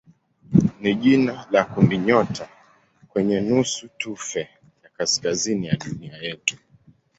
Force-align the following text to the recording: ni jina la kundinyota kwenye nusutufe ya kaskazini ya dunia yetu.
ni 0.79 0.95
jina 0.95 1.45
la 1.51 1.63
kundinyota 1.63 2.47
kwenye 3.09 3.41
nusutufe 3.41 4.39
ya 4.83 4.89
kaskazini 4.97 5.67
ya 5.67 5.75
dunia 5.77 6.17
yetu. 6.17 6.57